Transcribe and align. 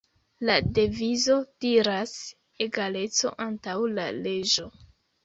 La 0.49 0.53
devizo 0.77 1.35
diras, 1.65 2.13
"Egaleco 2.67 3.33
Antaŭ 3.47 3.77
La 3.99 4.07
Leĝo. 4.23 4.67